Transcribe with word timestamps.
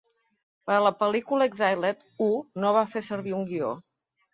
Per 0.69 0.73
a 0.77 0.79
la 0.83 0.93
pel·lícula 1.01 1.49
"Exiled", 1.51 2.03
Ho 2.27 2.33
no 2.67 2.77
va 2.81 2.87
fer 2.97 3.09
servir 3.15 3.41
un 3.45 3.51
guió. 3.57 3.77